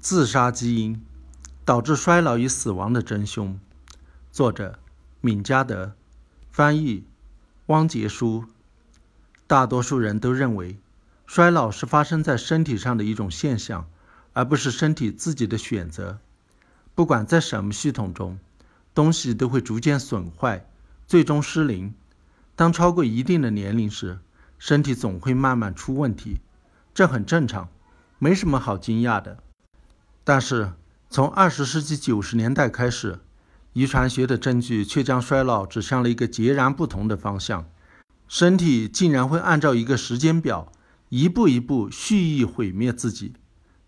[0.00, 1.04] 自杀基因
[1.66, 3.60] 导致衰老与死亡的真凶。
[4.32, 4.78] 作者：
[5.20, 5.92] 闵嘉德，
[6.50, 7.04] 翻译：
[7.66, 8.46] 汪杰书。
[9.46, 10.78] 大多数人都认为，
[11.26, 13.90] 衰老是发生在身体上的一种现象，
[14.32, 16.18] 而不是身体自己的选择。
[16.94, 18.38] 不管在什么系统中，
[18.94, 20.66] 东西都会逐渐损坏，
[21.06, 21.92] 最终失灵。
[22.56, 24.18] 当超过一定的年龄时，
[24.58, 26.40] 身体总会慢慢出问题，
[26.94, 27.68] 这很正常，
[28.18, 29.42] 没什么好惊讶的。
[30.32, 30.74] 但是，
[31.08, 33.18] 从二十世纪九十年代开始，
[33.72, 37.66] 遗传学的证据却将衰老指向了一个截然不同的方向。
[38.28, 40.70] 身体竟然会按照一个时间表，
[41.08, 43.32] 一步一步蓄意毁灭自己。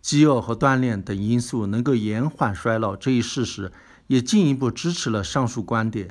[0.01, 3.71] 饥饿和锻炼等因素能够延缓衰老，这一事实
[4.07, 6.09] 也进一步支持了上述观点。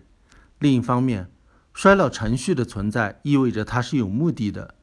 [0.60, 1.30] 另一方面，
[1.74, 4.74] 衰老程序的存在意味着它是有目的的，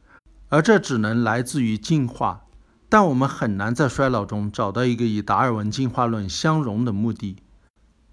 [0.50, 2.46] 而这只能来自于进化。
[2.92, 7.38] 但我们很难在衰老中找到一个与达尔文进化论相容的目的。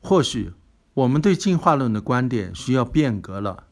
[0.02, 0.52] 或许
[0.92, 3.64] 我们对进化论的观点需要变革了。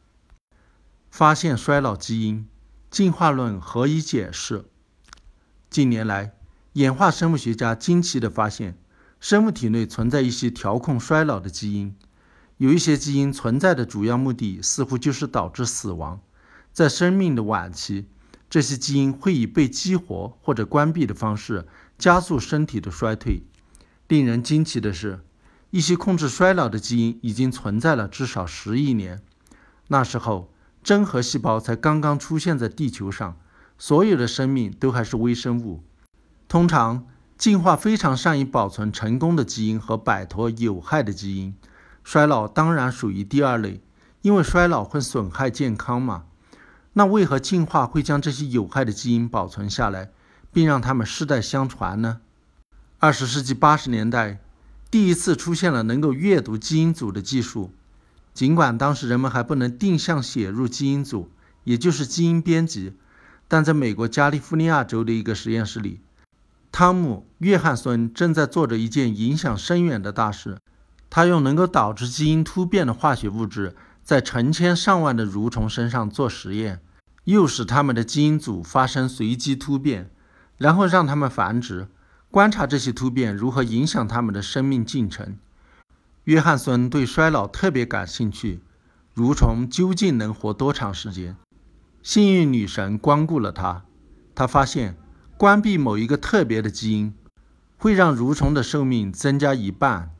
[1.11, 2.47] 发现衰老基因，
[2.89, 4.65] 进化论何以解释？
[5.69, 6.33] 近年来，
[6.73, 8.75] 演化生物学家惊奇地发现，
[9.19, 11.95] 生物体内存在一些调控衰老的基因。
[12.57, 16.19] 有一些基因存在的主要目的似乎就是导致死亡。
[16.73, 18.07] 在生命的晚期。
[18.55, 21.67] 这些基因会以被激活或者关闭的方式
[21.97, 23.43] 加速身体的衰退。
[24.07, 25.19] 令人惊奇的是，
[25.71, 29.21] 一些控制衰老的基因已经存在了至少十亿年。
[29.89, 30.49] 那时候，
[30.81, 33.35] 真核细胞才刚刚出现在地球上，
[33.77, 35.83] 所有的生命都还是微生物。
[36.47, 37.05] 通常，
[37.37, 41.53] 进化非常善于保存成功的基因和摆脱有害的基因。
[42.05, 43.81] 衰老当然属于第二类，
[44.21, 46.23] 因为衰老会损害健康嘛。
[46.97, 50.11] 那为何进化会将这些有害的基因保存下来，
[50.53, 52.21] 并让它们世代相传呢？
[52.99, 54.39] 二十世纪八十年代，
[54.89, 57.71] 第一次出现了能够阅读基因组的技术。
[58.33, 61.29] 尽管当时人们还不能定向写入基因组，
[61.65, 62.93] 也就是基因编辑，
[63.49, 65.99] 但在美国加利福尼亚州的一个实验室里，
[66.71, 70.57] 汤姆·约翰孙正在做着一件影响深远的大事。
[71.09, 76.79] 他用能够导致基因突变的化学物质，在成千上万的蠕虫身上做实验。
[77.25, 80.11] 诱使它们的基因组发生随机突变，
[80.57, 81.87] 然后让它们繁殖，
[82.31, 85.37] 观察这些突变如何影响它们的生命进程。
[86.25, 88.61] 约翰森对衰老特别感兴趣，
[89.15, 91.35] 蠕虫究竟能活多长时间？
[92.03, 93.83] 幸运女神光顾了他，
[94.35, 94.95] 他发现
[95.35, 97.13] 关闭某一个特别的基因，
[97.77, 100.11] 会让蠕虫的寿命增加一半。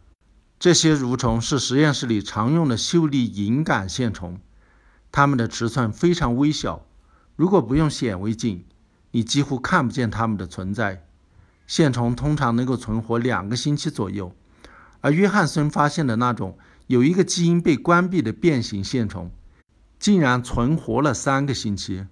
[0.58, 4.40] 这些蠕虫是实验室里常用的秀丽隐杆线虫，
[5.12, 6.84] 它们的尺寸非常微小。
[7.36, 8.64] 如果不用显微镜，
[9.12, 11.06] 你几乎看不见它们的存在。
[11.68, 14.34] 线虫通常能够存活两个星期左右，
[15.02, 16.58] 而约翰森发现的那种
[16.88, 19.32] 有一个基因被关闭的变形线虫，
[20.00, 22.06] 竟然存活了三个星期。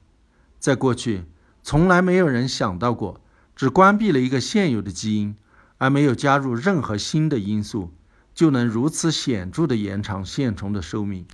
[0.60, 1.24] 在过去，
[1.62, 3.22] 从来没有人想到过，
[3.56, 5.36] 只关闭了一个现有的基因，
[5.78, 7.94] 而没有加入任何新的因素，
[8.34, 11.26] 就能如此显著地延长线虫的寿命。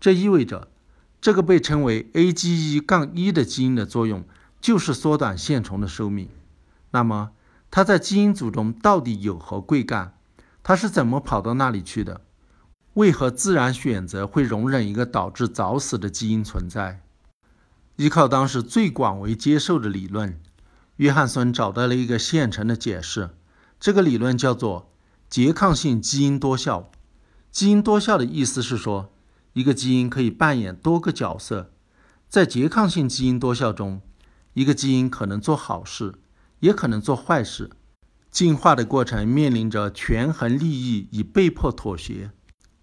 [0.00, 0.68] 这意味着。
[1.20, 4.24] 这个被称为 AGE-1 的基因的作用
[4.58, 6.30] 就是缩短线虫的寿命。
[6.92, 7.32] 那么，
[7.70, 10.14] 它在基因组中到底有何贵干？
[10.62, 12.22] 它是怎么跑到那里去的？
[12.94, 17.02] 为何自然选择会容忍一个导致早死的基因存在？
[17.96, 20.40] 依靠当时最广为接受的理论，
[20.96, 23.30] 约翰森找到了一个现成的解释。
[23.78, 24.90] 这个理论叫做
[25.30, 26.90] 拮抗性基因多效。
[27.50, 29.12] 基因多效的意思是说。
[29.52, 31.72] 一个基因可以扮演多个角色，
[32.28, 34.00] 在拮抗性基因多效中，
[34.54, 36.14] 一个基因可能做好事，
[36.60, 37.70] 也可能做坏事。
[38.30, 42.30] 进化的过程面临着权衡利益与被迫妥协。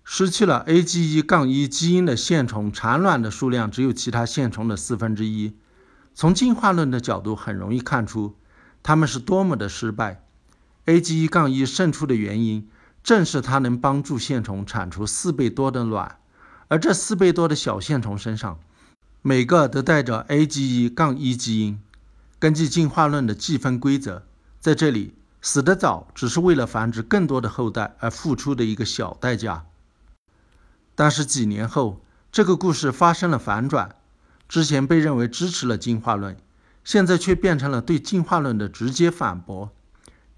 [0.04, 5.58] 失去了 AGE-1 基因的线虫产卵的数量只有其他线虫的四分之一。
[6.14, 8.36] 从进化论的角度，很容易看出
[8.84, 10.24] 它们是多么的失败。
[10.86, 12.70] AGE-1 胜出的原因，
[13.04, 16.20] 正是它能帮助线虫产出四倍多的卵。
[16.68, 18.60] 而这四倍多的小线虫身上，
[19.22, 21.80] 每个都带着 AGE-1 基因。
[22.40, 24.24] 根据进化论的计分规则，
[24.60, 29.66] 在这里死得早只是为了繁殖更多的后代而付出的一个小代价。
[30.94, 33.96] 但是几年后，这个故事发生了反转。
[34.50, 36.38] 之前被认为支持了进化论，
[36.84, 39.72] 现在却变成了对进化论的直接反驳。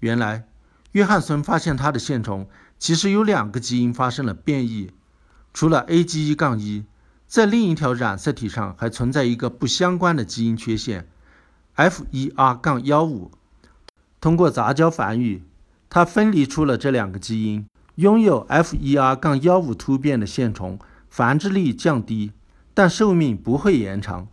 [0.00, 0.48] 原来，
[0.92, 2.48] 约翰森发现他的线虫
[2.78, 4.90] 其实有两个基因发生了变异。
[5.52, 6.84] 除了 AGE-1，
[7.26, 11.08] 在另一条染色体上还存在一个不相关的基因缺陷
[11.76, 13.30] ，fer 杠15。
[14.20, 15.42] 通过杂交繁育，
[15.88, 17.66] 它分离出了这两个基因。
[17.96, 22.32] 拥有 FER 杠幺五突变的线虫繁殖力降低，
[22.72, 24.26] 但寿命不会延长；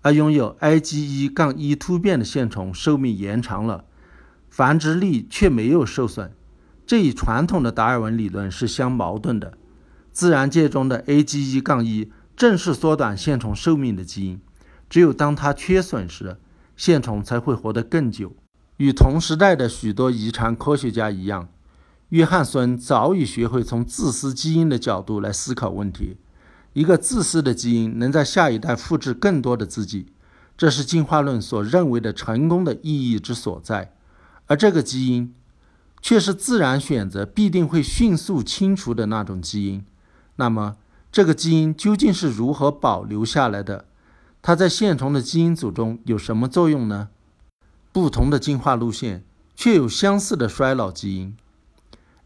[0.00, 3.84] 而拥有 IgE 杠一突变的线虫寿命延长了，
[4.48, 6.32] 繁殖力却没有受损。
[6.86, 9.58] 这与传统的达尔文理论是相矛盾的。
[10.12, 14.40] 自然界中的 AGE 杠一正是缩短线虫寿命的基因，
[14.88, 16.36] 只有当它缺损时，
[16.76, 18.34] 线虫才会活得更久。
[18.78, 21.48] 与同时代的许多遗传科学家一样。
[22.08, 26.16] 约翰孙早已学会从自私基因的角度来思考问题。
[26.72, 30.06] 一个自私的基因能在下一代复制更多的自己，
[30.56, 33.92] 这是进化论所认为的成功的意义之所在。
[34.46, 35.32] 而这个基因，
[36.00, 39.84] 却是自然选择必定会迅速清除的那种基因。
[40.40, 40.76] 那么，
[41.12, 43.84] 这个基因究竟是如何保留下来的？
[44.40, 47.10] 它在线虫的基因组中有什么作用呢？
[47.92, 49.22] 不同的进化路线，
[49.54, 51.36] 却有相似的衰老基因。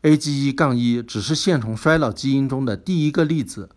[0.02, 3.70] AGE 杠一只是线虫衰老基因中的第一个例子。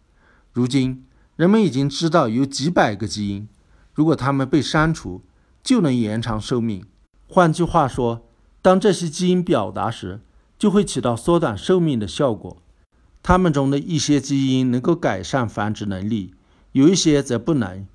[0.53, 1.03] 如今，
[1.35, 3.47] 人们已经知道有几百个基因，
[3.95, 5.23] 如果它们被删除，
[5.63, 6.85] 就能延长寿命。
[7.27, 8.21] 换句话说，
[8.61, 10.19] 当这些基因表达时，
[10.59, 12.57] 就会起到缩短寿命的效果。
[13.27, 16.33] 它们中的一些基因能够改善繁殖能力，
[16.71, 17.85] 有一些则不能。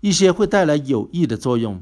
[0.00, 1.80] 一些会带来有益的作用，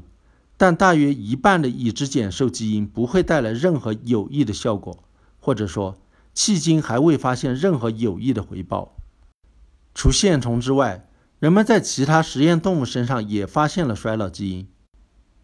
[0.57, 5.03] 但大约一半的已知减寿基因不会带来任何有益的效果。
[5.39, 5.97] 或者说，
[6.35, 8.95] 迄今还未发现任何有益的回报。
[9.95, 11.09] 除线虫之外，
[11.39, 14.67] 人们在其他实验动物身上也发现了衰老基因。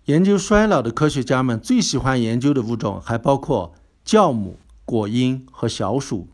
[0.06, 3.74] 研究衰老的科学家们最喜欢研究的物种还包括
[4.06, 6.28] 酵母、果蝇和小鼠。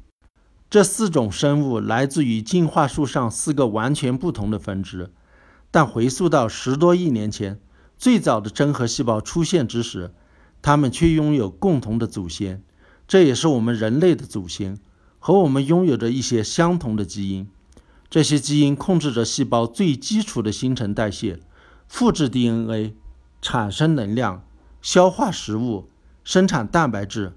[0.71, 5.11] 这四种生物来自于进化树上四个完全不同的分支，
[5.69, 7.59] 但回溯到十多亿年前，
[7.97, 10.13] 最早的真核细胞出现之时，
[10.61, 12.63] 它们却拥有共同的祖先。
[13.05, 14.79] 这也是我们人类的祖先，
[15.19, 17.49] 和我们拥有着一些相同的基因。
[18.09, 21.41] 这些基因控制着细胞最基础的新陈代谢、
[21.89, 22.95] 复制 DNA、
[23.41, 24.45] 产生能量、
[24.81, 25.89] 消化食物、
[26.23, 27.33] 生产蛋白质。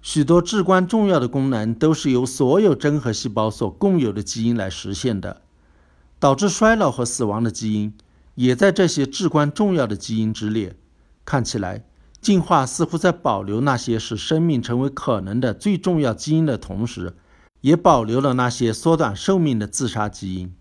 [0.00, 5.42] 许多至关重要的功能都是由所有真核细胞所共有的基因来实现的。
[6.18, 7.92] 导致衰老和死亡的基因
[8.34, 10.76] 也在这些至关重要的基因之列。
[11.24, 11.84] 看起来。
[12.18, 17.14] 进化似乎在保留那些使生命成为可能的最重要基因的同时，
[17.60, 20.52] 也保留了那些缩短寿命的自杀基因。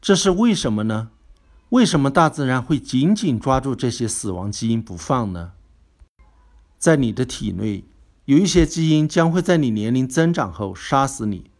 [0.00, 1.10] 这是为什么呢？
[1.68, 5.52] 为什么大自然会紧紧抓住这些死亡基因不放呢？
[6.78, 7.84] 在你的体内，
[8.24, 11.50] 有一些基因将会在你年龄增长后杀死你。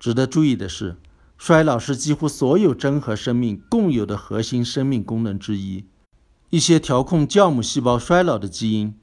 [0.00, 0.96] 值得注意的是，
[1.36, 5.84] 衰老是几乎所有真核生命共有的核心生命功能之一。
[6.50, 8.94] 一些调控酵母细胞衰老的基因，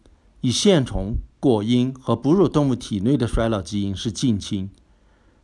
[0.41, 4.69] 与线虫、果蝇和哺乳动物体内的衰老基因是近亲。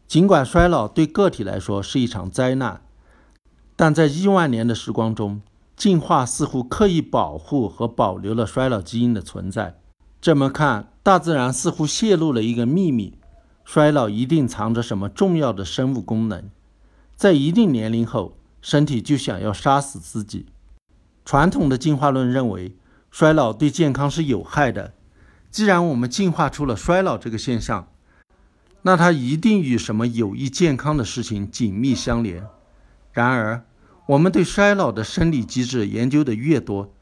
[0.07, 2.81] 尽管衰老对个体来说是一场灾难，
[3.77, 5.41] 但在亿万年的时光中，
[5.77, 9.80] 进化似乎刻意保护和保留了衰老基因的存在。
[10.21, 13.17] 这么看，大自然似乎泄露了一个秘密：
[13.65, 16.47] 衰老一定藏着什么重要的生物功能。
[17.15, 20.45] 在一定年龄后，身体就想要杀死自己。
[21.25, 22.75] 传统的进化论认为，
[23.09, 24.93] 衰老对健康是有害的。
[25.49, 27.87] 既然我们进化出了衰老这个现象，
[28.83, 32.45] 那它一定与什么有益健康的事情紧密相连。
[33.11, 33.65] 然而，
[34.05, 36.93] 我们对衰老的生理机制研究的越多，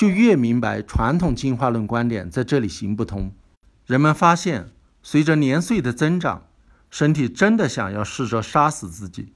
[0.00, 3.34] 就越明白传统进化论观点在这里行不通。
[3.84, 4.70] 人们发现，
[5.02, 6.46] 随着年岁的增长，
[6.90, 9.34] 身体真的想要试着杀死自己，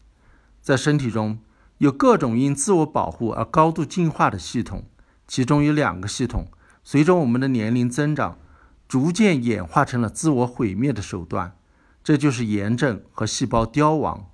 [0.62, 1.38] 在身体中。
[1.76, 4.86] 有各种因自我保护而高度进化的系统，
[5.28, 6.48] 其中有两个系统，
[6.82, 8.38] 随着我们的年龄增长，
[8.88, 11.58] 逐渐演化成了自我毁灭的手段。
[12.02, 14.30] 这就是炎症和细胞凋亡。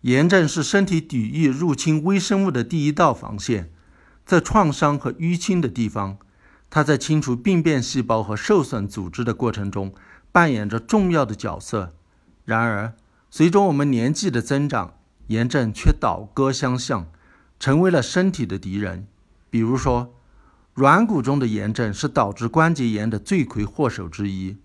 [0.00, 3.70] 炎症是身体抵御入侵微生物的第一道防线，
[4.28, 6.18] 在创伤和淤青的地方，
[6.68, 9.94] 它在清除病变细胞和受损组织的过程中
[10.30, 11.94] 扮演着重要的角色。
[12.44, 12.92] 然而，
[13.30, 14.92] 随着我们年纪的增长，
[15.28, 17.06] 炎症却倒戈相向，
[17.58, 19.06] 成为了身体的敌人。
[19.48, 20.12] 比如说，
[20.74, 24.58] 软骨中的炎症是导致关节炎的罪魁祸首之一，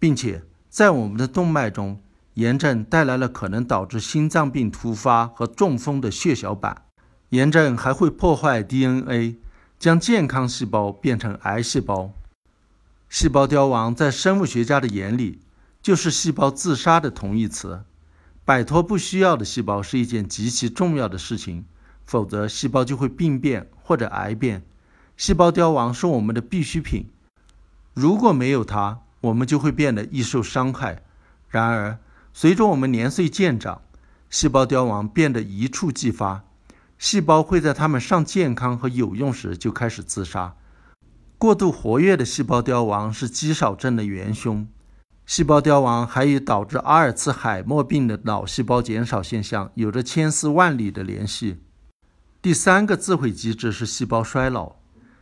[0.00, 2.02] 并且在我们的动脉中，
[2.34, 6.82] 炎症带来了可能导致心脏病突发和中风的血小板。
[7.30, 9.36] 炎症还会破坏 DNA，
[9.78, 12.12] 将健康细胞变成癌细胞。
[13.10, 15.40] 细胞凋亡在生物学家的眼里，
[15.82, 17.82] 就是细胞自杀的同义词。
[18.44, 21.66] 摆脱不需要的细胞是一件极其重要的事情，
[22.06, 24.62] 否则细胞就会病变或者癌变。
[25.18, 27.06] 细胞凋亡是我们的必需品，
[27.92, 31.02] 如果没有它，我们就会变得易受伤害。
[31.48, 31.98] 然而，
[32.32, 33.82] 随着我们年岁渐长，
[34.30, 36.44] 细胞凋亡变得一触即发，
[36.98, 40.56] 细胞会在它们尚健康和有用时就开始自杀。
[41.38, 44.66] 过度活跃的细胞凋亡是肌少症的元凶。
[45.24, 51.58] 细胞凋亡还与导致阿尔茨海默病的脑细胞减少现象有着千丝万缕的联系。
[52.40, 54.76] 第三个自毁机制是细胞衰老，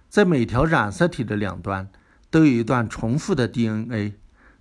[0.09, 1.91] 在每条染色体的两端
[2.31, 4.15] 都有一段重复的 DNA，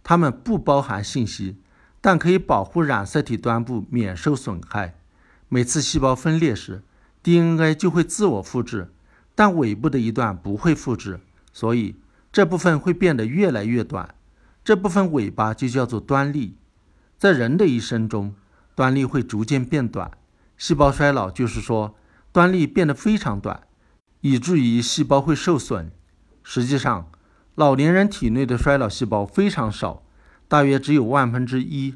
[0.04, 1.62] 它们不包含信息，
[2.02, 4.96] 但可以保护染色体端部免受损害。
[5.48, 6.82] 每次细胞分裂时
[7.26, 8.94] ，DNA 就会自我复制，
[9.34, 11.20] 但尾部的一段不会复制。
[11.52, 11.96] 所以
[12.32, 14.14] 这部分会变得越来越短，
[14.64, 16.56] 这部分尾巴就叫做端粒。
[17.18, 18.36] 在人的一生中，
[18.76, 20.12] 端粒会逐渐变短。
[20.56, 21.96] 细胞衰老就是说，
[22.32, 23.64] 端粒变得非常短，
[24.22, 25.92] 以至于细胞会受损。
[26.44, 27.10] 实际上，
[27.56, 30.04] 老年人体内的衰老细胞非常少，
[30.48, 31.96] 大约只有万分之一，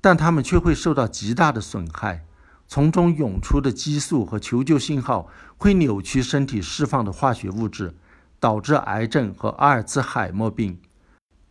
[0.00, 2.24] 但它们却会受到极大的损害。
[2.70, 7.96] 从中涌出的激素和求救信号会扭曲身体释放的化学物质。
[8.42, 10.78] 导致癌症和阿尔茨海默病。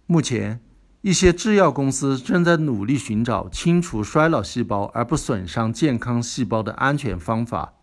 [0.08, 0.60] 目前，
[1.02, 7.76] 一些制药公司正在努力寻找清除衰老细胞而不损伤健康细胞的安全方法。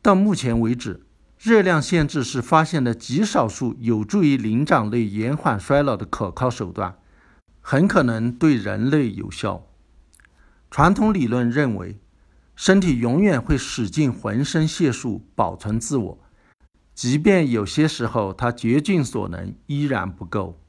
[0.00, 1.04] 到目前为止，
[1.36, 6.94] 热量限制是发现的极少数有助于灵长类延缓衰老的可靠手段，
[7.60, 9.66] 很可能对人类有效。
[10.70, 11.98] 传统理论认为，
[12.54, 16.18] 身体永远会使尽浑身解数保存自我。
[16.94, 20.60] 即便有些时候他竭尽所能，依然不够。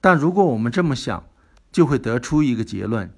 [0.00, 1.24] 但如果我们这么想，
[1.72, 3.10] 就会得出一个结论：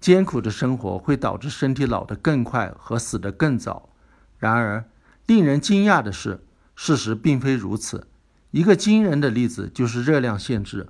[0.00, 3.90] 艰苦的生活会导致身体老得更快和死得更早。
[4.38, 4.84] 然而，
[5.26, 8.08] 令人惊讶的是，事实并非如此。
[8.50, 10.88] 一个惊人的例子就是热量限制。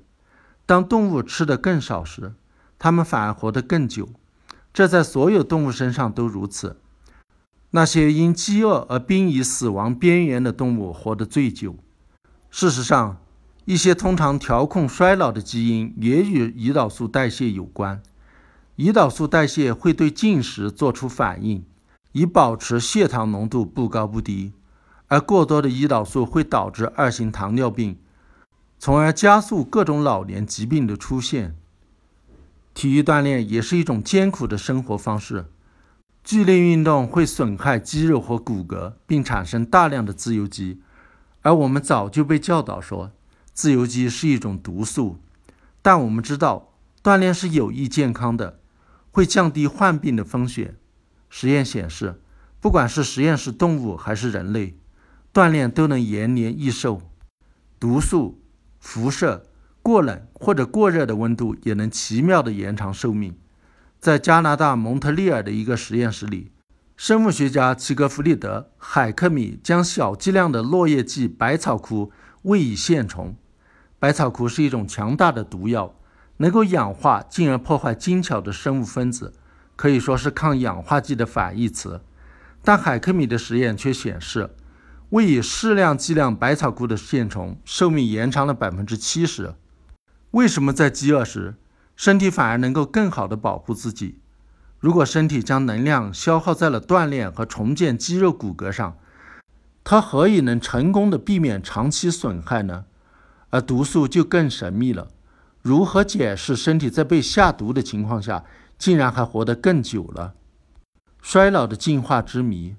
[0.65, 2.33] 当动物吃得更少时，
[2.79, 4.09] 它们反而活得更久。
[4.73, 6.79] 这在所有动物身上都如此。
[7.71, 11.77] 那些因饥饿而濒于死亡边缘的动物活得最久。
[12.51, 13.17] 事实上，
[13.65, 18.03] 一些通常调控衰老的基因也与胰岛素代谢有关。
[18.77, 21.65] 胰岛素代谢会对进食做出反应，
[22.13, 24.53] 以保持血糖浓度不高不低。
[25.09, 27.99] 而过多的胰岛素会导致二型糖尿病，
[28.79, 31.55] 从而加速各种老年疾病的出现。
[32.75, 35.47] 体育锻炼也是一种艰苦的生活方式。
[36.25, 40.81] 剧烈运动会损害肌肉和骨骼，并产生大量的自由基，
[41.43, 43.11] 而我们早就被教导说，
[43.53, 45.19] 自由基是一种毒素。
[45.83, 48.61] 但我们知道，锻炼是有益健康的，
[49.11, 50.77] 会降低患病的风险。
[51.29, 52.21] 实验显示，
[52.61, 54.77] 不管是实验室动物还是人类，
[55.35, 57.03] 锻炼都能延年益寿。
[57.81, 58.41] 毒素、
[58.79, 59.45] 辐射、
[59.83, 63.37] 过冷或者过热的温度也能奇妙地延长寿命。
[64.01, 66.53] 在加拿大蒙特利尔的一个实验室里，
[66.97, 72.13] 生物学家齐格弗里德·海克米将小剂量的落叶剂百草枯
[72.43, 73.37] 喂以线虫。
[73.99, 75.95] 百草枯是一种强大的毒药，
[76.39, 79.33] 能够氧化进而破坏精巧的生物分子，
[79.77, 82.01] 可以说是抗氧化剂的反义词。
[82.65, 84.51] 但海克米的实验却显示，
[85.11, 89.55] 喂以适量剂量百草枯的线虫寿命延长了百分之七十。
[90.33, 91.55] 为什么在饥饿时？
[91.95, 94.19] 身体反而能够更好的保护自己。
[94.81, 98.97] 如果身体将能量消耗在了锻炼和重建肌肉骨骼上，
[99.85, 102.87] 它何以能成功的避免长期损害呢？
[103.51, 105.09] 而毒素就更神秘了。
[105.61, 108.45] 如何解释身体在被下毒的情况下，
[108.79, 110.35] 竟然还活得更久了？
[111.21, 112.75] 衰老的进化之谜。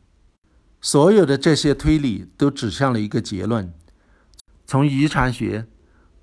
[0.82, 3.72] 所有的这些推理都指向了一个结论：
[4.66, 5.68] 从遗传学。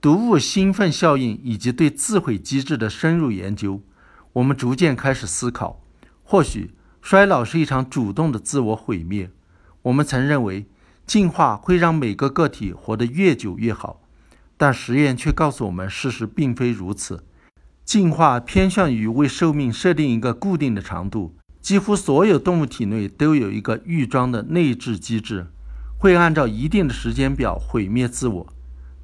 [0.01, 3.83] 毒物兴奋效应以及对自毁机制的深入研究，
[4.33, 5.83] 我们逐渐开始思考：
[6.23, 9.31] 或许衰老是一场主动的自我毁灭。
[9.83, 10.67] 我们曾认为
[11.07, 14.01] 进化会让每个个体活得越久越好，
[14.57, 17.25] 但实验却告诉我们，事实并非如此。
[17.85, 21.37] 进化偏向于为寿命设定一个固定的长度。
[21.61, 25.49] 几乎所有动物体内都有一个预装的内置机制，
[25.99, 28.53] 会按照一定的时间表毁灭自我。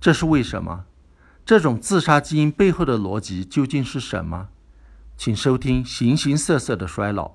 [0.00, 0.84] 这是为什么？
[1.44, 4.48] 这种自杀基因背后的逻辑究竟是什么？
[5.16, 7.28] 请收听《形形色色的衰老》。